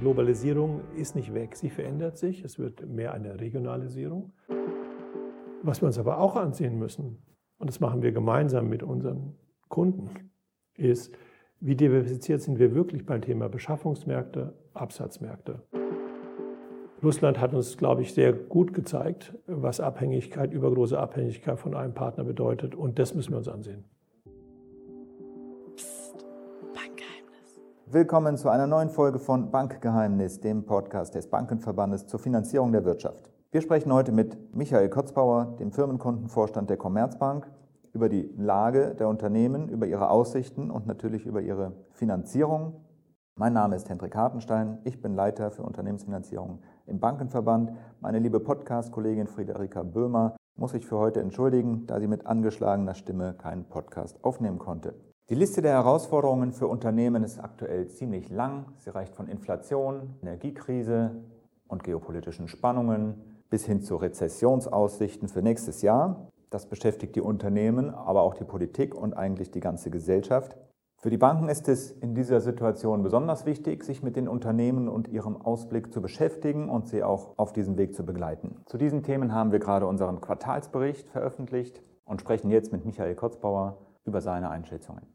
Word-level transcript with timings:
Globalisierung 0.00 0.80
ist 0.96 1.14
nicht 1.14 1.34
weg, 1.34 1.56
sie 1.56 1.70
verändert 1.70 2.18
sich, 2.18 2.44
es 2.44 2.58
wird 2.58 2.86
mehr 2.86 3.14
eine 3.14 3.40
Regionalisierung. 3.40 4.32
Was 5.62 5.82
wir 5.82 5.86
uns 5.86 5.98
aber 5.98 6.18
auch 6.18 6.36
ansehen 6.36 6.78
müssen, 6.78 7.22
und 7.58 7.68
das 7.70 7.80
machen 7.80 8.02
wir 8.02 8.12
gemeinsam 8.12 8.68
mit 8.68 8.82
unseren 8.82 9.34
Kunden, 9.68 10.10
ist, 10.76 11.16
wie 11.60 11.76
diversifiziert 11.76 12.42
sind 12.42 12.58
wir 12.58 12.74
wirklich 12.74 13.06
beim 13.06 13.22
Thema 13.22 13.48
Beschaffungsmärkte, 13.48 14.54
Absatzmärkte. 14.74 15.62
Russland 17.02 17.40
hat 17.40 17.54
uns, 17.54 17.76
glaube 17.76 18.02
ich, 18.02 18.14
sehr 18.14 18.32
gut 18.32 18.72
gezeigt, 18.74 19.34
was 19.46 19.80
Abhängigkeit, 19.80 20.52
übergroße 20.52 20.98
Abhängigkeit 20.98 21.58
von 21.58 21.74
einem 21.74 21.94
Partner 21.94 22.24
bedeutet. 22.24 22.74
Und 22.74 22.98
das 22.98 23.14
müssen 23.14 23.32
wir 23.32 23.38
uns 23.38 23.48
ansehen. 23.48 23.84
Willkommen 27.94 28.36
zu 28.36 28.48
einer 28.48 28.66
neuen 28.66 28.90
Folge 28.90 29.20
von 29.20 29.52
Bankgeheimnis, 29.52 30.40
dem 30.40 30.66
Podcast 30.66 31.14
des 31.14 31.28
Bankenverbandes 31.28 32.08
zur 32.08 32.18
Finanzierung 32.18 32.72
der 32.72 32.84
Wirtschaft. 32.84 33.30
Wir 33.52 33.60
sprechen 33.60 33.92
heute 33.92 34.10
mit 34.10 34.52
Michael 34.52 34.88
Kotzbauer, 34.88 35.54
dem 35.60 35.70
Firmenkundenvorstand 35.70 36.68
der 36.68 36.76
Commerzbank, 36.76 37.48
über 37.92 38.08
die 38.08 38.28
Lage 38.36 38.96
der 38.96 39.06
Unternehmen, 39.06 39.68
über 39.68 39.86
ihre 39.86 40.10
Aussichten 40.10 40.72
und 40.72 40.88
natürlich 40.88 41.24
über 41.24 41.40
ihre 41.40 41.70
Finanzierung. 41.92 42.80
Mein 43.36 43.52
Name 43.52 43.76
ist 43.76 43.88
Hendrik 43.88 44.16
Hartenstein, 44.16 44.78
ich 44.82 45.00
bin 45.00 45.14
Leiter 45.14 45.52
für 45.52 45.62
Unternehmensfinanzierung 45.62 46.62
im 46.86 46.98
Bankenverband. 46.98 47.74
Meine 48.00 48.18
liebe 48.18 48.40
Podcast-Kollegin 48.40 49.28
Friederika 49.28 49.84
Böhmer 49.84 50.34
muss 50.56 50.72
sich 50.72 50.84
für 50.84 50.98
heute 50.98 51.20
entschuldigen, 51.20 51.86
da 51.86 52.00
sie 52.00 52.08
mit 52.08 52.26
angeschlagener 52.26 52.96
Stimme 52.96 53.34
keinen 53.34 53.66
Podcast 53.68 54.18
aufnehmen 54.24 54.58
konnte. 54.58 54.94
Die 55.30 55.34
Liste 55.34 55.62
der 55.62 55.72
Herausforderungen 55.72 56.52
für 56.52 56.66
Unternehmen 56.66 57.24
ist 57.24 57.38
aktuell 57.38 57.88
ziemlich 57.88 58.28
lang. 58.28 58.66
Sie 58.76 58.90
reicht 58.90 59.14
von 59.14 59.26
Inflation, 59.26 60.16
Energiekrise 60.20 61.12
und 61.66 61.82
geopolitischen 61.82 62.46
Spannungen 62.46 63.14
bis 63.48 63.64
hin 63.64 63.80
zu 63.80 63.96
Rezessionsaussichten 63.96 65.28
für 65.28 65.40
nächstes 65.40 65.80
Jahr. 65.80 66.28
Das 66.50 66.66
beschäftigt 66.66 67.16
die 67.16 67.22
Unternehmen, 67.22 67.88
aber 67.88 68.20
auch 68.20 68.34
die 68.34 68.44
Politik 68.44 68.94
und 68.94 69.14
eigentlich 69.14 69.50
die 69.50 69.60
ganze 69.60 69.90
Gesellschaft. 69.90 70.58
Für 70.98 71.08
die 71.08 71.16
Banken 71.16 71.48
ist 71.48 71.70
es 71.70 71.90
in 71.90 72.14
dieser 72.14 72.42
Situation 72.42 73.02
besonders 73.02 73.46
wichtig, 73.46 73.82
sich 73.82 74.02
mit 74.02 74.16
den 74.16 74.28
Unternehmen 74.28 74.88
und 74.90 75.08
ihrem 75.08 75.40
Ausblick 75.40 75.90
zu 75.90 76.02
beschäftigen 76.02 76.68
und 76.68 76.86
sie 76.86 77.02
auch 77.02 77.38
auf 77.38 77.54
diesem 77.54 77.78
Weg 77.78 77.94
zu 77.94 78.04
begleiten. 78.04 78.56
Zu 78.66 78.76
diesen 78.76 79.02
Themen 79.02 79.32
haben 79.32 79.52
wir 79.52 79.58
gerade 79.58 79.86
unseren 79.86 80.20
Quartalsbericht 80.20 81.08
veröffentlicht 81.08 81.80
und 82.04 82.20
sprechen 82.20 82.50
jetzt 82.50 82.72
mit 82.72 82.84
Michael 82.84 83.14
Kotzbauer 83.14 83.78
über 84.04 84.20
seine 84.20 84.50
Einschätzungen. 84.50 85.13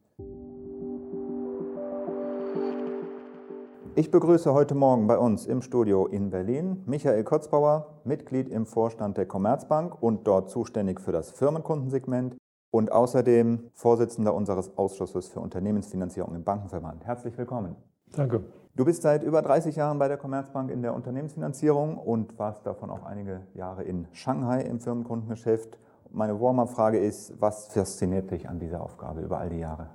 Ich 3.99 4.11
begrüße 4.11 4.53
heute 4.53 4.75
Morgen 4.75 5.07
bei 5.07 5.17
uns 5.17 5.45
im 5.45 5.61
Studio 5.61 6.07
in 6.07 6.29
Berlin 6.29 6.83
Michael 6.85 7.25
Kotzbauer, 7.25 7.99
Mitglied 8.05 8.47
im 8.47 8.65
Vorstand 8.65 9.17
der 9.17 9.25
Commerzbank 9.25 10.01
und 10.01 10.25
dort 10.25 10.49
zuständig 10.49 11.01
für 11.01 11.11
das 11.11 11.31
Firmenkundensegment 11.31 12.37
und 12.71 12.93
außerdem 12.93 13.71
Vorsitzender 13.73 14.33
unseres 14.33 14.77
Ausschusses 14.77 15.27
für 15.27 15.41
Unternehmensfinanzierung 15.41 16.33
im 16.33 16.45
Bankenverband. 16.45 17.05
Herzlich 17.05 17.37
willkommen. 17.37 17.75
Danke. 18.15 18.45
Du 18.73 18.85
bist 18.85 19.01
seit 19.01 19.21
über 19.21 19.41
30 19.41 19.75
Jahren 19.75 19.99
bei 19.99 20.07
der 20.07 20.15
Commerzbank 20.15 20.71
in 20.71 20.81
der 20.81 20.95
Unternehmensfinanzierung 20.95 21.97
und 21.97 22.39
warst 22.39 22.65
davon 22.65 22.91
auch 22.91 23.03
einige 23.03 23.41
Jahre 23.53 23.83
in 23.83 24.07
Shanghai 24.13 24.61
im 24.61 24.79
Firmenkundengeschäft. 24.79 25.77
Meine 26.09 26.39
Warm-up-Frage 26.39 26.99
ist, 26.99 27.33
was 27.41 27.67
fasziniert 27.67 28.31
dich 28.31 28.47
an 28.47 28.59
dieser 28.59 28.81
Aufgabe 28.81 29.19
über 29.19 29.39
all 29.39 29.49
die 29.49 29.59
Jahre? 29.59 29.89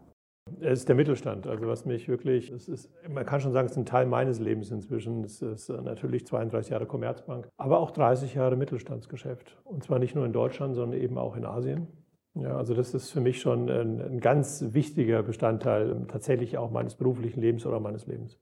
Es 0.61 0.81
ist 0.81 0.89
der 0.89 0.97
Mittelstand. 0.97 1.47
Also 1.47 1.67
was 1.67 1.85
mich 1.85 2.09
wirklich, 2.09 2.51
es 2.51 2.69
ist, 2.69 2.91
man 3.09 3.25
kann 3.27 3.41
schon 3.41 3.53
sagen, 3.53 3.67
es 3.67 3.73
ist 3.73 3.79
ein 3.79 3.87
Teil 3.87 4.07
meines 4.07 4.41
Lebens 4.41 4.71
inzwischen. 4.71 5.25
Es 5.25 5.43
ist 5.43 5.69
natürlich 5.69 6.27
32 6.27 6.71
Jahre 6.71 6.87
Commerzbank, 6.87 7.49
aber 7.57 7.81
auch 7.81 7.91
30 7.91 8.35
Jahre 8.35 8.57
Mittelstandsgeschäft. 8.57 9.57
Und 9.65 9.85
zwar 9.85 9.99
nicht 9.99 10.15
nur 10.15 10.27
in 10.27 10.33
Deutschland, 10.33 10.75
sondern 10.75 11.01
eben 11.01 11.19
auch 11.19 11.37
in 11.37 11.45
Asien. 11.45 11.89
Ja, 12.35 12.57
also 12.57 12.75
das 12.75 12.95
ist 12.95 13.11
für 13.11 13.21
mich 13.21 13.41
schon 13.41 13.71
ein, 13.71 14.01
ein 14.01 14.21
ganz 14.21 14.65
wichtiger 14.73 15.23
Bestandteil 15.23 16.05
tatsächlich 16.09 16.59
auch 16.59 16.71
meines 16.71 16.97
beruflichen 16.97 17.41
Lebens 17.41 17.65
oder 17.65 17.79
meines 17.79 18.07
Lebens. 18.07 18.41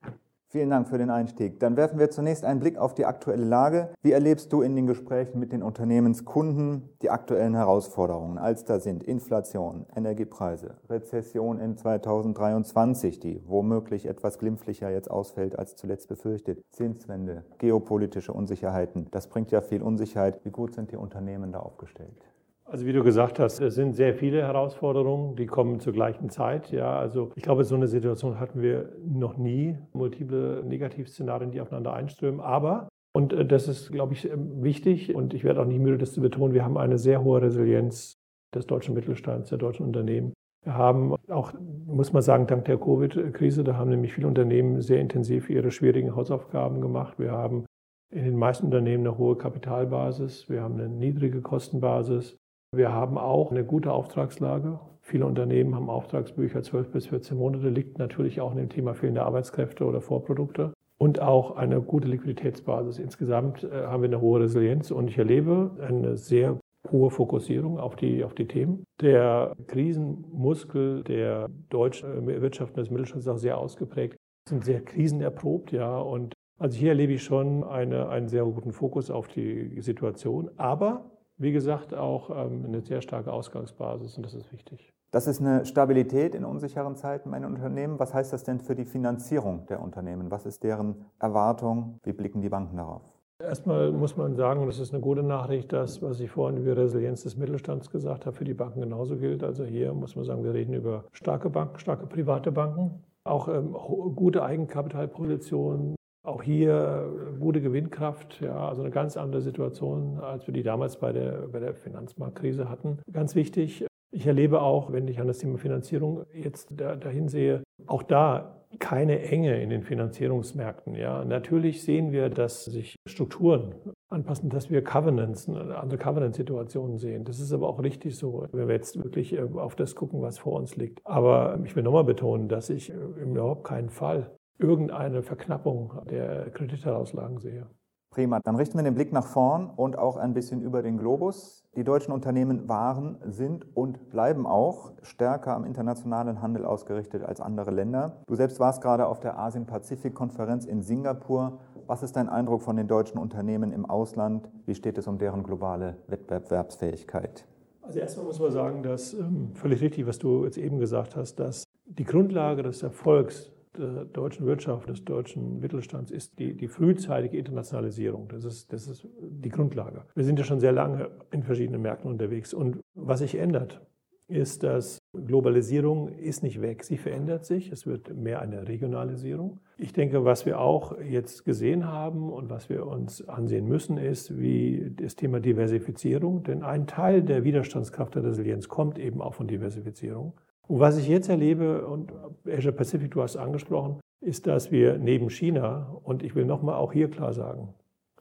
Vielen 0.52 0.68
Dank 0.68 0.86
für 0.86 0.98
den 0.98 1.08
Einstieg. 1.08 1.60
Dann 1.60 1.78
werfen 1.78 1.98
wir 1.98 2.10
zunächst 2.10 2.44
einen 2.44 2.60
Blick 2.60 2.76
auf 2.76 2.92
die 2.92 3.06
aktuelle 3.06 3.46
Lage. 3.46 3.88
Wie 4.02 4.12
erlebst 4.12 4.52
du 4.52 4.60
in 4.60 4.76
den 4.76 4.86
Gesprächen 4.86 5.40
mit 5.40 5.50
den 5.50 5.62
Unternehmenskunden 5.62 6.90
die 7.00 7.08
aktuellen 7.08 7.54
Herausforderungen, 7.54 8.36
als 8.36 8.66
da 8.66 8.78
sind 8.78 9.02
Inflation, 9.02 9.86
Energiepreise, 9.96 10.74
Rezession 10.90 11.58
in 11.58 11.78
2023, 11.78 13.18
die 13.18 13.40
womöglich 13.46 14.04
etwas 14.04 14.38
glimpflicher 14.38 14.90
jetzt 14.90 15.10
ausfällt 15.10 15.58
als 15.58 15.74
zuletzt 15.74 16.08
befürchtet, 16.08 16.62
Zinswende, 16.68 17.46
geopolitische 17.56 18.34
Unsicherheiten. 18.34 19.06
Das 19.10 19.28
bringt 19.28 19.52
ja 19.52 19.62
viel 19.62 19.80
Unsicherheit. 19.80 20.44
Wie 20.44 20.50
gut 20.50 20.74
sind 20.74 20.92
die 20.92 20.96
Unternehmen 20.96 21.52
da 21.52 21.60
aufgestellt? 21.60 22.31
Also 22.72 22.86
wie 22.86 22.94
du 22.94 23.04
gesagt 23.04 23.38
hast, 23.38 23.60
es 23.60 23.74
sind 23.74 23.92
sehr 23.92 24.14
viele 24.14 24.40
Herausforderungen, 24.40 25.36
die 25.36 25.44
kommen 25.44 25.78
zur 25.78 25.92
gleichen 25.92 26.30
Zeit. 26.30 26.72
Ja, 26.72 26.98
also 26.98 27.30
ich 27.36 27.42
glaube, 27.42 27.64
so 27.64 27.74
eine 27.74 27.86
Situation 27.86 28.40
hatten 28.40 28.62
wir 28.62 28.94
noch 29.04 29.36
nie. 29.36 29.76
Multiple 29.92 30.64
Negativszenarien, 30.64 31.50
die 31.50 31.60
aufeinander 31.60 31.92
einströmen. 31.92 32.40
Aber 32.40 32.88
und 33.14 33.34
äh, 33.34 33.44
das 33.44 33.68
ist, 33.68 33.92
glaube 33.92 34.14
ich, 34.14 34.26
ähm, 34.26 34.62
wichtig 34.62 35.14
und 35.14 35.34
ich 35.34 35.44
werde 35.44 35.60
auch 35.60 35.66
nicht 35.66 35.80
müde, 35.80 35.98
das 35.98 36.14
zu 36.14 36.22
betonen. 36.22 36.54
Wir 36.54 36.64
haben 36.64 36.78
eine 36.78 36.96
sehr 36.96 37.22
hohe 37.22 37.42
Resilienz 37.42 38.14
des 38.54 38.66
deutschen 38.66 38.94
Mittelstands, 38.94 39.50
der 39.50 39.58
deutschen 39.58 39.84
Unternehmen. 39.84 40.32
Wir 40.64 40.72
haben 40.72 41.14
auch, 41.28 41.52
muss 41.84 42.14
man 42.14 42.22
sagen, 42.22 42.46
dank 42.46 42.64
der 42.64 42.78
Covid-Krise, 42.78 43.64
da 43.64 43.76
haben 43.76 43.90
nämlich 43.90 44.14
viele 44.14 44.28
Unternehmen 44.28 44.80
sehr 44.80 44.98
intensiv 44.98 45.50
ihre 45.50 45.72
schwierigen 45.72 46.16
Hausaufgaben 46.16 46.80
gemacht. 46.80 47.18
Wir 47.18 47.32
haben 47.32 47.66
in 48.10 48.24
den 48.24 48.36
meisten 48.36 48.64
Unternehmen 48.64 49.06
eine 49.06 49.18
hohe 49.18 49.36
Kapitalbasis, 49.36 50.48
wir 50.48 50.62
haben 50.62 50.80
eine 50.80 50.88
niedrige 50.88 51.42
Kostenbasis, 51.42 52.38
wir 52.74 52.90
haben 52.90 53.18
auch 53.18 53.50
eine 53.50 53.64
gute 53.64 53.92
Auftragslage. 53.92 54.80
Viele 55.02 55.26
Unternehmen 55.26 55.74
haben 55.74 55.90
Auftragsbücher 55.90 56.62
12 56.62 56.90
bis 56.90 57.06
14 57.08 57.36
Monate, 57.36 57.68
liegt 57.68 57.98
natürlich 57.98 58.40
auch 58.40 58.52
in 58.52 58.58
dem 58.58 58.70
Thema 58.70 58.94
fehlende 58.94 59.22
Arbeitskräfte 59.22 59.84
oder 59.84 60.00
Vorprodukte. 60.00 60.72
Und 60.98 61.20
auch 61.20 61.56
eine 61.56 61.82
gute 61.82 62.08
Liquiditätsbasis. 62.08 62.98
Insgesamt 62.98 63.64
äh, 63.64 63.86
haben 63.86 64.02
wir 64.02 64.08
eine 64.08 64.20
hohe 64.20 64.40
Resilienz 64.40 64.90
und 64.90 65.08
ich 65.08 65.18
erlebe 65.18 65.72
eine 65.80 66.16
sehr 66.16 66.58
hohe 66.90 67.10
Fokussierung 67.10 67.78
auf 67.78 67.96
die, 67.96 68.24
auf 68.24 68.34
die 68.34 68.46
Themen. 68.46 68.84
Der 69.00 69.54
Krisenmuskel 69.66 71.02
der 71.02 71.48
deutschen 71.70 72.26
Wirtschaft 72.26 72.76
und 72.76 72.78
des 72.78 72.90
Mittelstands 72.90 73.26
ist 73.26 73.32
auch 73.32 73.38
sehr 73.38 73.58
ausgeprägt, 73.58 74.16
sind 74.48 74.64
sehr 74.64 74.80
krisenerprobt, 74.80 75.72
ja. 75.72 75.98
Und 75.98 76.34
also 76.58 76.78
hier 76.78 76.90
erlebe 76.90 77.14
ich 77.14 77.22
schon 77.22 77.64
eine, 77.64 78.08
einen 78.08 78.28
sehr 78.28 78.44
guten 78.44 78.72
Fokus 78.72 79.10
auf 79.10 79.28
die 79.28 79.80
Situation. 79.80 80.50
Aber 80.56 81.10
wie 81.42 81.52
gesagt, 81.52 81.94
auch 81.94 82.30
ähm, 82.30 82.64
eine 82.66 82.80
sehr 82.80 83.02
starke 83.02 83.32
Ausgangsbasis 83.32 84.16
und 84.16 84.24
das 84.24 84.34
ist 84.34 84.52
wichtig. 84.52 84.92
Das 85.10 85.26
ist 85.26 85.40
eine 85.40 85.66
Stabilität 85.66 86.34
in 86.34 86.44
unsicheren 86.44 86.96
Zeiten 86.96 87.30
bei 87.30 87.44
Unternehmen. 87.44 87.98
Was 87.98 88.14
heißt 88.14 88.32
das 88.32 88.44
denn 88.44 88.60
für 88.60 88.74
die 88.74 88.86
Finanzierung 88.86 89.66
der 89.66 89.82
Unternehmen? 89.82 90.30
Was 90.30 90.46
ist 90.46 90.64
deren 90.64 91.04
Erwartung? 91.18 91.98
Wie 92.04 92.14
blicken 92.14 92.40
die 92.40 92.48
Banken 92.48 92.78
darauf? 92.78 93.02
Erstmal 93.38 93.92
muss 93.92 94.16
man 94.16 94.36
sagen, 94.36 94.60
und 94.60 94.68
das 94.68 94.78
ist 94.78 94.94
eine 94.94 95.02
gute 95.02 95.22
Nachricht, 95.22 95.72
dass, 95.72 96.00
was 96.00 96.20
ich 96.20 96.30
vorhin 96.30 96.62
über 96.62 96.76
Resilienz 96.76 97.24
des 97.24 97.36
Mittelstands 97.36 97.90
gesagt 97.90 98.24
habe, 98.24 98.36
für 98.36 98.44
die 98.44 98.54
Banken 98.54 98.80
genauso 98.80 99.16
gilt. 99.16 99.42
Also 99.42 99.64
hier 99.64 99.92
muss 99.92 100.16
man 100.16 100.24
sagen, 100.24 100.44
wir 100.44 100.54
reden 100.54 100.72
über 100.72 101.04
starke 101.12 101.50
Banken, 101.50 101.78
starke 101.78 102.06
private 102.06 102.52
Banken, 102.52 103.02
auch 103.24 103.48
ähm, 103.48 103.72
gute 104.14 104.44
Eigenkapitalpositionen, 104.44 105.96
auch 106.24 106.42
hier 106.42 107.10
gute 107.40 107.60
Gewinnkraft, 107.60 108.40
ja, 108.40 108.68
also 108.68 108.82
eine 108.82 108.90
ganz 108.90 109.16
andere 109.16 109.42
Situation, 109.42 110.20
als 110.20 110.46
wir 110.46 110.54
die 110.54 110.62
damals 110.62 110.98
bei 110.98 111.12
der, 111.12 111.48
bei 111.48 111.58
der 111.58 111.74
Finanzmarktkrise 111.74 112.68
hatten. 112.68 112.98
Ganz 113.12 113.34
wichtig, 113.34 113.84
ich 114.12 114.26
erlebe 114.26 114.60
auch, 114.60 114.92
wenn 114.92 115.08
ich 115.08 115.20
an 115.20 115.26
das 115.26 115.38
Thema 115.38 115.58
Finanzierung 115.58 116.24
jetzt 116.34 116.68
da, 116.70 116.96
dahin 116.96 117.28
sehe, 117.28 117.62
auch 117.86 118.02
da 118.02 118.62
keine 118.78 119.20
Enge 119.22 119.60
in 119.62 119.70
den 119.70 119.82
Finanzierungsmärkten. 119.82 120.94
Ja. 120.94 121.24
Natürlich 121.24 121.82
sehen 121.82 122.12
wir, 122.12 122.28
dass 122.28 122.64
sich 122.64 122.96
Strukturen 123.06 123.74
anpassen, 124.08 124.50
dass 124.50 124.70
wir 124.70 124.82
Covenants, 124.82 125.48
andere 125.48 125.98
Covenant-Situationen 125.98 126.98
sehen. 126.98 127.24
Das 127.24 127.40
ist 127.40 127.52
aber 127.52 127.68
auch 127.68 127.82
richtig 127.82 128.16
so, 128.16 128.46
wenn 128.52 128.68
wir 128.68 128.74
jetzt 128.74 129.02
wirklich 129.02 129.34
äh, 129.34 129.42
auf 129.56 129.76
das 129.76 129.94
gucken, 129.94 130.22
was 130.22 130.38
vor 130.38 130.54
uns 130.54 130.76
liegt. 130.76 131.00
Aber 131.04 131.58
ich 131.64 131.74
will 131.76 131.82
nochmal 131.82 132.04
betonen, 132.04 132.48
dass 132.48 132.70
ich 132.70 132.90
überhaupt 132.90 133.64
keinen 133.64 133.90
Fall 133.90 134.30
irgendeine 134.58 135.22
Verknappung 135.22 136.02
der 136.10 136.50
Kreditherauslagen 136.50 137.38
sehe. 137.38 137.66
Prima, 138.12 138.40
dann 138.40 138.56
richten 138.56 138.76
wir 138.76 138.84
den 138.84 138.94
Blick 138.94 139.10
nach 139.10 139.24
vorn 139.24 139.70
und 139.70 139.96
auch 139.96 140.18
ein 140.18 140.34
bisschen 140.34 140.60
über 140.60 140.82
den 140.82 140.98
Globus. 140.98 141.64
Die 141.76 141.82
deutschen 141.82 142.12
Unternehmen 142.12 142.68
waren, 142.68 143.16
sind 143.24 143.66
und 143.74 144.10
bleiben 144.10 144.46
auch 144.46 144.92
stärker 145.00 145.54
am 145.54 145.64
internationalen 145.64 146.42
Handel 146.42 146.66
ausgerichtet 146.66 147.22
als 147.22 147.40
andere 147.40 147.70
Länder. 147.70 148.22
Du 148.26 148.34
selbst 148.34 148.60
warst 148.60 148.82
gerade 148.82 149.06
auf 149.06 149.20
der 149.20 149.38
Asien-Pazifik-Konferenz 149.38 150.66
in 150.66 150.82
Singapur. 150.82 151.60
Was 151.86 152.02
ist 152.02 152.14
dein 152.14 152.28
Eindruck 152.28 152.60
von 152.60 152.76
den 152.76 152.86
deutschen 152.86 153.18
Unternehmen 153.18 153.72
im 153.72 153.86
Ausland? 153.86 154.50
Wie 154.66 154.74
steht 154.74 154.98
es 154.98 155.06
um 155.06 155.16
deren 155.16 155.42
globale 155.42 155.96
Wettbewerbsfähigkeit? 156.08 157.46
Also 157.80 157.98
erstmal 157.98 158.26
muss 158.26 158.38
man 158.38 158.52
sagen, 158.52 158.82
dass 158.82 159.14
ähm, 159.14 159.52
völlig 159.54 159.80
richtig, 159.80 160.06
was 160.06 160.18
du 160.18 160.44
jetzt 160.44 160.58
eben 160.58 160.78
gesagt 160.78 161.16
hast, 161.16 161.40
dass 161.40 161.64
die 161.86 162.04
Grundlage 162.04 162.62
des 162.62 162.82
Erfolgs 162.82 163.50
der 163.76 164.04
deutschen 164.04 164.46
Wirtschaft, 164.46 164.88
des 164.88 165.04
deutschen 165.04 165.60
Mittelstands 165.60 166.10
ist 166.10 166.38
die, 166.38 166.54
die 166.54 166.68
frühzeitige 166.68 167.38
Internationalisierung. 167.38 168.28
Das 168.28 168.44
ist, 168.44 168.72
das 168.72 168.86
ist 168.86 169.06
die 169.20 169.48
Grundlage. 169.48 170.04
Wir 170.14 170.24
sind 170.24 170.38
ja 170.38 170.44
schon 170.44 170.60
sehr 170.60 170.72
lange 170.72 171.10
in 171.30 171.42
verschiedenen 171.42 171.82
Märkten 171.82 172.10
unterwegs. 172.10 172.52
Und 172.52 172.80
was 172.94 173.20
sich 173.20 173.36
ändert, 173.36 173.80
ist, 174.28 174.62
dass 174.62 174.98
Globalisierung 175.12 176.08
ist 176.08 176.42
nicht 176.42 176.60
weg, 176.62 176.84
sie 176.84 176.96
verändert 176.96 177.44
sich. 177.44 177.70
Es 177.70 177.86
wird 177.86 178.14
mehr 178.16 178.40
eine 178.40 178.66
Regionalisierung. 178.66 179.60
Ich 179.78 179.92
denke, 179.92 180.24
was 180.24 180.46
wir 180.46 180.60
auch 180.60 180.98
jetzt 181.00 181.44
gesehen 181.44 181.86
haben 181.86 182.32
und 182.32 182.50
was 182.50 182.68
wir 182.68 182.86
uns 182.86 183.26
ansehen 183.28 183.66
müssen, 183.66 183.98
ist 183.98 184.38
wie 184.38 184.92
das 184.96 185.16
Thema 185.16 185.40
Diversifizierung. 185.40 186.42
Denn 186.44 186.62
ein 186.62 186.86
Teil 186.86 187.22
der 187.22 187.44
Widerstandskraft 187.44 188.14
der 188.14 188.24
Resilienz 188.24 188.68
kommt 188.68 188.98
eben 188.98 189.20
auch 189.20 189.34
von 189.34 189.46
Diversifizierung. 189.46 190.32
Und 190.68 190.80
was 190.80 190.96
ich 190.96 191.08
jetzt 191.08 191.28
erlebe, 191.28 191.86
und 191.86 192.12
Asia 192.46 192.72
Pacific, 192.72 193.10
du 193.10 193.22
hast 193.22 193.36
angesprochen, 193.36 194.00
ist, 194.20 194.46
dass 194.46 194.70
wir 194.70 194.98
neben 194.98 195.30
China, 195.30 195.98
und 196.04 196.22
ich 196.22 196.34
will 196.34 196.44
nochmal 196.44 196.76
auch 196.76 196.92
hier 196.92 197.10
klar 197.10 197.32
sagen, 197.32 197.74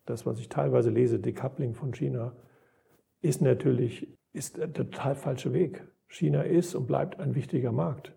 das, 0.05 0.25
was 0.25 0.39
ich 0.39 0.49
teilweise 0.49 0.89
lese, 0.89 1.19
Decoupling 1.19 1.75
von 1.75 1.93
China, 1.93 2.33
ist 3.21 3.41
natürlich 3.41 4.07
ist 4.33 4.57
der 4.57 4.73
total 4.73 5.15
falsche 5.15 5.53
Weg. 5.53 5.85
China 6.07 6.41
ist 6.41 6.75
und 6.75 6.87
bleibt 6.87 7.19
ein 7.19 7.35
wichtiger 7.35 7.71
Markt. 7.71 8.13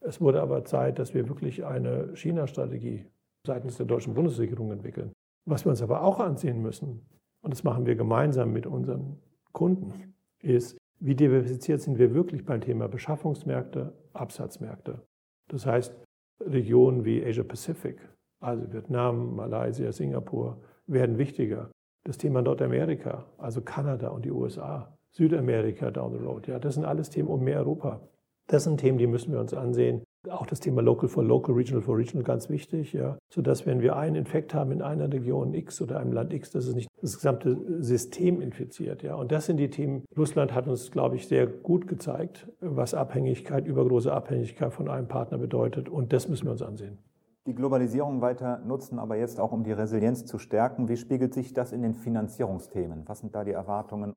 Es 0.00 0.20
wurde 0.20 0.42
aber 0.42 0.64
Zeit, 0.64 0.98
dass 0.98 1.14
wir 1.14 1.28
wirklich 1.28 1.64
eine 1.64 2.14
China-Strategie 2.14 3.06
seitens 3.46 3.76
der 3.76 3.86
deutschen 3.86 4.14
Bundesregierung 4.14 4.70
entwickeln. 4.72 5.12
Was 5.46 5.64
wir 5.64 5.70
uns 5.70 5.82
aber 5.82 6.02
auch 6.02 6.20
ansehen 6.20 6.60
müssen, 6.60 7.06
und 7.42 7.52
das 7.52 7.64
machen 7.64 7.86
wir 7.86 7.94
gemeinsam 7.94 8.52
mit 8.52 8.66
unseren 8.66 9.18
Kunden, 9.52 10.14
ist, 10.42 10.76
wie 11.00 11.14
diversifiziert 11.14 11.80
sind 11.80 11.98
wir 11.98 12.14
wirklich 12.14 12.44
beim 12.44 12.60
Thema 12.60 12.88
Beschaffungsmärkte, 12.88 13.92
Absatzmärkte. 14.12 15.02
Das 15.48 15.66
heißt, 15.66 15.94
Regionen 16.40 17.04
wie 17.04 17.24
Asia 17.24 17.44
Pacific, 17.44 17.98
also 18.40 18.72
Vietnam, 18.72 19.36
Malaysia, 19.36 19.92
Singapur, 19.92 20.60
werden 20.86 21.18
wichtiger. 21.18 21.70
Das 22.04 22.18
Thema 22.18 22.42
Nordamerika, 22.42 23.26
also 23.38 23.62
Kanada 23.62 24.08
und 24.08 24.24
die 24.24 24.30
USA, 24.30 24.94
Südamerika 25.10 25.90
down 25.90 26.12
the 26.12 26.18
road. 26.18 26.46
Ja, 26.46 26.58
das 26.58 26.74
sind 26.74 26.84
alles 26.84 27.08
Themen 27.08 27.28
um 27.28 27.42
mehr 27.42 27.58
Europa. 27.58 28.00
Das 28.46 28.64
sind 28.64 28.78
Themen, 28.78 28.98
die 28.98 29.06
müssen 29.06 29.32
wir 29.32 29.40
uns 29.40 29.54
ansehen. 29.54 30.02
Auch 30.30 30.46
das 30.46 30.60
Thema 30.60 30.82
Local 30.82 31.08
for 31.08 31.22
Local, 31.22 31.54
Regional 31.54 31.82
for 31.82 31.96
Regional 31.96 32.24
ganz 32.24 32.48
wichtig, 32.48 32.92
ja, 32.92 33.18
sodass 33.32 33.66
wenn 33.66 33.80
wir 33.80 33.96
einen 33.96 34.16
Infekt 34.16 34.54
haben 34.54 34.72
in 34.72 34.82
einer 34.82 35.12
Region 35.12 35.54
X 35.54 35.80
oder 35.82 36.00
einem 36.00 36.12
Land 36.12 36.32
X, 36.32 36.50
dass 36.50 36.66
es 36.66 36.74
nicht 36.74 36.88
das 37.00 37.16
gesamte 37.16 37.82
System 37.82 38.40
infiziert, 38.40 39.02
ja. 39.02 39.14
Und 39.14 39.32
das 39.32 39.46
sind 39.46 39.58
die 39.58 39.70
Themen. 39.70 40.04
Russland 40.16 40.54
hat 40.54 40.66
uns, 40.66 40.90
glaube 40.90 41.16
ich, 41.16 41.28
sehr 41.28 41.46
gut 41.46 41.86
gezeigt, 41.86 42.48
was 42.60 42.94
Abhängigkeit, 42.94 43.66
übergroße 43.66 44.12
Abhängigkeit 44.12 44.72
von 44.72 44.88
einem 44.88 45.08
Partner 45.08 45.38
bedeutet. 45.38 45.88
Und 45.88 46.12
das 46.12 46.28
müssen 46.28 46.46
wir 46.46 46.52
uns 46.52 46.62
ansehen. 46.62 46.98
Die 47.46 47.54
Globalisierung 47.54 48.22
weiter 48.22 48.60
nutzen, 48.66 48.98
aber 48.98 49.16
jetzt 49.16 49.38
auch 49.38 49.52
um 49.52 49.64
die 49.64 49.72
Resilienz 49.72 50.24
zu 50.24 50.38
stärken. 50.38 50.88
Wie 50.88 50.96
spiegelt 50.96 51.34
sich 51.34 51.52
das 51.52 51.72
in 51.72 51.82
den 51.82 51.94
Finanzierungsthemen? 51.94 53.02
Was 53.06 53.20
sind 53.20 53.34
da 53.34 53.44
die 53.44 53.52
Erwartungen 53.52 54.14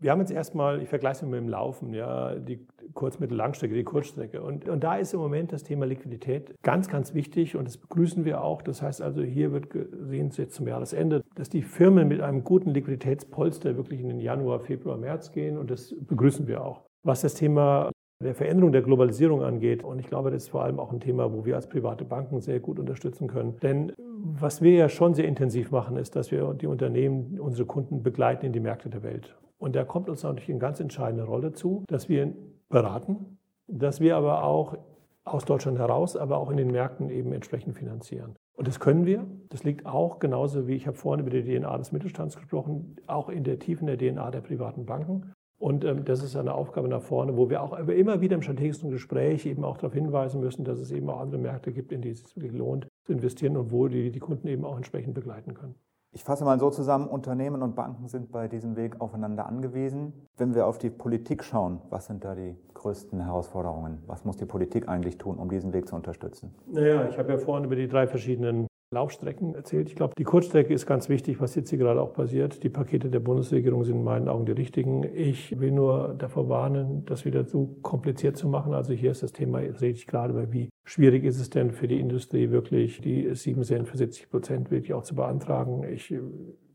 wir 0.00 0.10
haben 0.10 0.20
jetzt 0.20 0.30
erstmal, 0.30 0.80
ich 0.82 0.88
vergleiche 0.88 1.24
es 1.24 1.30
mit 1.30 1.40
dem 1.40 1.48
Laufen, 1.48 1.92
ja, 1.92 2.34
die 2.36 2.66
Kurz-, 2.94 3.18
Mittel-, 3.18 3.36
Langstrecke, 3.36 3.74
die 3.74 3.84
Kurzstrecke. 3.84 4.42
Und, 4.42 4.68
und 4.68 4.84
da 4.84 4.96
ist 4.96 5.14
im 5.14 5.20
Moment 5.20 5.52
das 5.52 5.64
Thema 5.64 5.86
Liquidität 5.86 6.54
ganz, 6.62 6.88
ganz 6.88 7.14
wichtig 7.14 7.56
und 7.56 7.66
das 7.66 7.76
begrüßen 7.76 8.24
wir 8.24 8.42
auch. 8.42 8.62
Das 8.62 8.82
heißt 8.82 9.02
also, 9.02 9.22
hier 9.22 9.52
wird 9.52 9.70
gesehen, 9.70 10.30
jetzt 10.36 10.54
zum 10.54 10.68
Jahresende, 10.68 11.22
dass 11.34 11.48
die 11.48 11.62
Firmen 11.62 12.08
mit 12.08 12.20
einem 12.20 12.44
guten 12.44 12.70
Liquiditätspolster 12.70 13.76
wirklich 13.76 14.00
in 14.00 14.08
den 14.08 14.20
Januar, 14.20 14.60
Februar, 14.60 14.96
März 14.96 15.32
gehen 15.32 15.58
und 15.58 15.70
das 15.70 15.94
begrüßen 16.00 16.46
wir 16.46 16.64
auch. 16.64 16.82
Was 17.04 17.22
das 17.22 17.34
Thema 17.34 17.90
der 18.22 18.34
Veränderung 18.34 18.72
der 18.72 18.82
Globalisierung 18.82 19.42
angeht. 19.44 19.84
Und 19.84 20.00
ich 20.00 20.06
glaube, 20.06 20.30
das 20.30 20.44
ist 20.44 20.48
vor 20.48 20.64
allem 20.64 20.80
auch 20.80 20.92
ein 20.92 20.98
Thema, 20.98 21.32
wo 21.32 21.44
wir 21.44 21.54
als 21.54 21.68
private 21.68 22.04
Banken 22.04 22.40
sehr 22.40 22.58
gut 22.58 22.80
unterstützen 22.80 23.28
können. 23.28 23.56
Denn 23.62 23.92
was 24.20 24.62
wir 24.62 24.72
ja 24.72 24.88
schon 24.88 25.14
sehr 25.14 25.26
intensiv 25.26 25.70
machen, 25.70 25.96
ist, 25.96 26.16
dass 26.16 26.30
wir 26.30 26.54
die 26.54 26.66
Unternehmen, 26.66 27.38
unsere 27.38 27.66
Kunden 27.66 28.02
begleiten 28.02 28.46
in 28.46 28.52
die 28.52 28.60
Märkte 28.60 28.90
der 28.90 29.02
Welt. 29.02 29.36
Und 29.58 29.74
da 29.74 29.84
kommt 29.84 30.08
uns 30.08 30.22
natürlich 30.22 30.50
eine 30.50 30.58
ganz 30.58 30.80
entscheidende 30.80 31.24
Rolle 31.24 31.52
zu, 31.52 31.84
dass 31.88 32.08
wir 32.08 32.32
beraten, 32.68 33.38
dass 33.66 34.00
wir 34.00 34.16
aber 34.16 34.44
auch 34.44 34.76
aus 35.24 35.44
Deutschland 35.44 35.78
heraus, 35.78 36.16
aber 36.16 36.38
auch 36.38 36.50
in 36.50 36.56
den 36.56 36.70
Märkten 36.70 37.10
eben 37.10 37.32
entsprechend 37.32 37.76
finanzieren. 37.76 38.34
Und 38.56 38.66
das 38.66 38.80
können 38.80 39.06
wir. 39.06 39.26
Das 39.50 39.62
liegt 39.62 39.86
auch 39.86 40.18
genauso 40.18 40.66
wie 40.66 40.74
ich 40.74 40.86
habe 40.86 40.96
vorhin 40.96 41.24
über 41.24 41.30
die 41.30 41.42
DNA 41.42 41.76
des 41.78 41.92
Mittelstands 41.92 42.36
gesprochen, 42.36 42.96
auch 43.06 43.28
in 43.28 43.44
der 43.44 43.58
Tiefen 43.58 43.86
der 43.86 43.98
DNA 43.98 44.30
der 44.30 44.40
privaten 44.40 44.86
Banken. 44.86 45.32
Und 45.58 45.84
ähm, 45.84 46.04
das 46.04 46.22
ist 46.22 46.36
eine 46.36 46.54
Aufgabe 46.54 46.88
nach 46.88 47.02
vorne, 47.02 47.36
wo 47.36 47.50
wir 47.50 47.62
auch 47.62 47.76
immer 47.88 48.20
wieder 48.20 48.36
im 48.36 48.42
strategischen 48.42 48.90
Gespräch 48.90 49.44
eben 49.44 49.64
auch 49.64 49.76
darauf 49.76 49.92
hinweisen 49.92 50.40
müssen, 50.40 50.64
dass 50.64 50.78
es 50.78 50.92
eben 50.92 51.10
auch 51.10 51.20
andere 51.20 51.40
Märkte 51.40 51.72
gibt, 51.72 51.92
in 51.92 52.00
die 52.00 52.10
es 52.10 52.22
sich 52.22 52.52
lohnt 52.52 52.86
zu 53.04 53.12
investieren 53.12 53.56
und 53.56 53.72
wo 53.72 53.88
die, 53.88 54.12
die 54.12 54.20
Kunden 54.20 54.46
eben 54.46 54.64
auch 54.64 54.76
entsprechend 54.76 55.14
begleiten 55.14 55.54
können. 55.54 55.74
Ich 56.14 56.24
fasse 56.24 56.44
mal 56.44 56.58
so 56.58 56.70
zusammen, 56.70 57.06
Unternehmen 57.06 57.60
und 57.60 57.74
Banken 57.74 58.08
sind 58.08 58.32
bei 58.32 58.48
diesem 58.48 58.76
Weg 58.76 58.98
aufeinander 59.00 59.46
angewiesen. 59.46 60.12
Wenn 60.38 60.54
wir 60.54 60.66
auf 60.66 60.78
die 60.78 60.88
Politik 60.88 61.44
schauen, 61.44 61.82
was 61.90 62.06
sind 62.06 62.24
da 62.24 62.34
die 62.34 62.56
größten 62.72 63.20
Herausforderungen? 63.20 64.02
Was 64.06 64.24
muss 64.24 64.38
die 64.38 64.46
Politik 64.46 64.88
eigentlich 64.88 65.18
tun, 65.18 65.36
um 65.36 65.50
diesen 65.50 65.74
Weg 65.74 65.86
zu 65.86 65.96
unterstützen? 65.96 66.54
Naja, 66.66 67.08
ich 67.08 67.18
habe 67.18 67.32
ja 67.32 67.38
vorhin 67.38 67.64
über 67.64 67.76
die 67.76 67.88
drei 67.88 68.06
verschiedenen 68.06 68.67
Laufstrecken 68.90 69.54
erzählt. 69.54 69.88
Ich 69.88 69.96
glaube, 69.96 70.14
die 70.16 70.24
Kurzstrecke 70.24 70.72
ist 70.72 70.86
ganz 70.86 71.10
wichtig, 71.10 71.40
was 71.40 71.54
jetzt 71.54 71.68
hier 71.68 71.78
gerade 71.78 72.00
auch 72.00 72.14
passiert. 72.14 72.62
Die 72.62 72.70
Pakete 72.70 73.10
der 73.10 73.20
Bundesregierung 73.20 73.84
sind 73.84 73.96
in 73.96 74.04
meinen 74.04 74.28
Augen 74.28 74.46
die 74.46 74.52
richtigen. 74.52 75.04
Ich 75.14 75.60
will 75.60 75.72
nur 75.72 76.14
davor 76.16 76.48
warnen, 76.48 77.04
das 77.04 77.26
wieder 77.26 77.46
zu 77.46 77.78
kompliziert 77.82 78.38
zu 78.38 78.48
machen. 78.48 78.72
Also 78.72 78.94
hier 78.94 79.10
ist 79.10 79.22
das 79.22 79.32
Thema, 79.32 79.60
jetzt 79.60 79.82
rede 79.82 79.92
ich 79.92 80.06
gerade 80.06 80.32
über, 80.32 80.52
wie 80.52 80.70
schwierig 80.86 81.24
ist 81.24 81.38
es 81.38 81.50
denn 81.50 81.70
für 81.70 81.86
die 81.86 82.00
Industrie 82.00 82.50
wirklich, 82.50 83.02
die 83.02 83.34
7 83.34 83.62
Cent 83.62 83.88
für 83.88 83.98
70 83.98 84.30
Prozent 84.30 84.70
wirklich 84.70 84.94
auch 84.94 85.02
zu 85.02 85.14
beantragen. 85.14 85.84
Ich 85.84 86.14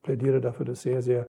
plädiere 0.04 0.40
dafür, 0.40 0.68
das 0.68 0.84
sehr, 0.84 1.02
sehr 1.02 1.26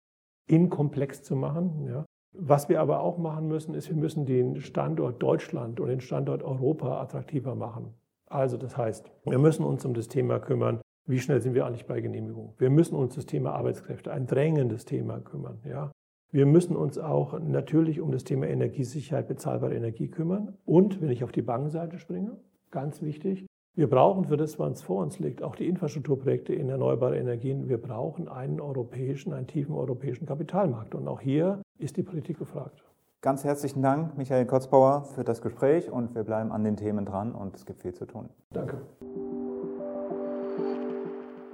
inkomplex 0.47 1.23
zu 1.23 1.35
machen. 1.35 1.87
Ja. 1.89 2.05
Was 2.37 2.69
wir 2.69 2.81
aber 2.81 3.01
auch 3.01 3.17
machen 3.17 3.49
müssen, 3.49 3.75
ist, 3.75 3.89
wir 3.89 3.97
müssen 3.97 4.27
den 4.27 4.61
Standort 4.61 5.23
Deutschland 5.23 5.81
und 5.81 5.89
den 5.89 6.01
Standort 6.01 6.43
Europa 6.43 7.01
attraktiver 7.01 7.55
machen. 7.55 7.95
Also 8.35 8.57
das 8.57 8.77
heißt, 8.77 9.13
wir 9.27 9.39
müssen 9.39 9.65
uns 9.65 9.85
um 9.85 9.95
das 9.95 10.09
Thema 10.09 10.41
kümmern, 10.41 10.81
wie 11.07 11.21
schnell 11.21 11.41
sind 11.41 11.55
wir 11.55 11.67
eigentlich 11.67 11.87
bei 11.87 12.01
Genehmigung. 12.01 12.55
Wir 12.59 12.69
müssen 12.69 12.97
uns 12.97 13.15
das 13.15 13.27
Thema 13.27 13.53
Arbeitskräfte, 13.53 14.11
ein 14.11 14.27
drängendes 14.27 14.85
Thema 14.85 15.21
kümmern. 15.21 15.61
Ja. 15.65 15.93
Wir 16.33 16.45
müssen 16.45 16.75
uns 16.75 16.99
auch 16.99 17.39
natürlich 17.39 18.01
um 18.01 18.11
das 18.11 18.25
Thema 18.25 18.49
Energiesicherheit, 18.49 19.29
bezahlbare 19.29 19.77
Energie 19.77 20.09
kümmern. 20.09 20.59
Und 20.65 21.01
wenn 21.01 21.11
ich 21.11 21.23
auf 21.23 21.31
die 21.31 21.43
Bankenseite 21.43 22.01
springe, 22.01 22.37
ganz 22.73 23.03
wichtig, 23.03 23.47
wir 23.77 23.89
brauchen 23.89 24.25
für 24.25 24.37
das, 24.37 24.59
was 24.59 24.83
vor 24.83 25.01
uns 25.01 25.21
liegt, 25.21 25.45
auch 25.45 25.55
die 25.55 25.69
Infrastrukturprojekte 25.69 26.55
in 26.55 26.69
erneuerbare 26.69 27.17
Energien. 27.17 27.69
Wir 27.69 27.79
brauchen 27.79 28.27
einen 28.27 28.61
europäischen, 28.61 29.33
einen 29.33 29.47
tiefen 29.47 29.77
europäischen 29.77 30.27
Kapitalmarkt. 30.27 30.97
Und 30.97 31.07
auch 31.07 31.21
hier 31.21 31.63
ist 31.79 31.97
die 31.97 32.03
Politik 32.03 32.39
gefragt. 32.41 32.83
Ganz 33.25 33.43
herzlichen 33.43 33.81
Dank, 33.81 34.19
Michael 34.19 34.45
Kotzbauer, 34.45 35.05
für 35.15 35.25
das 35.25 35.41
Gespräch 35.41 35.91
und 35.91 36.15
wir 36.15 36.25
bleiben 36.25 36.53
an 36.53 36.63
den 36.63 36.77
Themen 36.77 37.07
dran 37.07 37.35
und 37.35 37.57
es 37.57 37.65
gibt 37.65 37.81
viel 37.81 37.95
zu 37.95 38.05
tun. 38.05 38.29
Danke. 38.51 38.83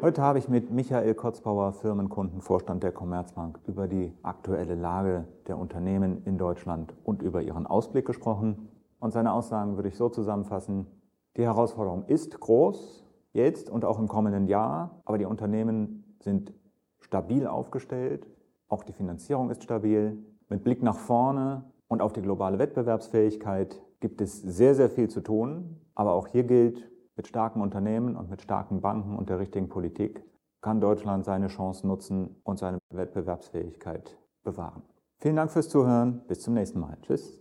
Heute 0.02 0.20
habe 0.20 0.40
ich 0.40 0.48
mit 0.48 0.72
Michael 0.72 1.14
Kotzbauer, 1.14 1.72
Firmenkundenvorstand 1.74 2.82
der 2.82 2.90
Commerzbank, 2.90 3.60
über 3.68 3.86
die 3.86 4.12
aktuelle 4.24 4.74
Lage 4.74 5.28
der 5.46 5.58
Unternehmen 5.58 6.24
in 6.24 6.38
Deutschland 6.38 6.92
und 7.04 7.22
über 7.22 7.40
ihren 7.40 7.68
Ausblick 7.68 8.04
gesprochen. 8.04 8.68
Und 8.98 9.12
seine 9.12 9.32
Aussagen 9.32 9.76
würde 9.76 9.90
ich 9.90 9.96
so 9.96 10.08
zusammenfassen, 10.08 10.88
die 11.36 11.44
Herausforderung 11.44 12.04
ist 12.06 12.40
groß, 12.40 13.06
jetzt 13.32 13.70
und 13.70 13.84
auch 13.84 14.00
im 14.00 14.08
kommenden 14.08 14.48
Jahr, 14.48 15.00
aber 15.04 15.18
die 15.18 15.24
Unternehmen 15.24 16.16
sind 16.18 16.52
stabil 16.98 17.46
aufgestellt, 17.46 18.26
auch 18.66 18.82
die 18.82 18.92
Finanzierung 18.92 19.50
ist 19.50 19.62
stabil, 19.62 20.18
mit 20.50 20.64
Blick 20.64 20.82
nach 20.82 20.98
vorne 20.98 21.64
und 21.88 22.02
auf 22.02 22.12
die 22.12 22.22
globale 22.22 22.58
Wettbewerbsfähigkeit 22.58 23.80
gibt 24.00 24.20
es 24.20 24.40
sehr, 24.40 24.74
sehr 24.74 24.90
viel 24.90 25.08
zu 25.08 25.20
tun. 25.20 25.80
Aber 25.94 26.12
auch 26.12 26.28
hier 26.28 26.44
gilt, 26.44 26.90
mit 27.16 27.26
starken 27.26 27.60
Unternehmen 27.60 28.16
und 28.16 28.30
mit 28.30 28.42
starken 28.42 28.80
Banken 28.80 29.16
und 29.16 29.28
der 29.28 29.38
richtigen 29.38 29.68
Politik 29.68 30.24
kann 30.62 30.80
Deutschland 30.80 31.24
seine 31.24 31.48
Chancen 31.48 31.88
nutzen 31.88 32.36
und 32.44 32.58
seine 32.58 32.78
Wettbewerbsfähigkeit 32.90 34.16
bewahren. 34.42 34.82
Vielen 35.18 35.36
Dank 35.36 35.50
fürs 35.50 35.68
Zuhören. 35.68 36.22
Bis 36.28 36.40
zum 36.40 36.54
nächsten 36.54 36.80
Mal. 36.80 36.96
Tschüss. 37.02 37.38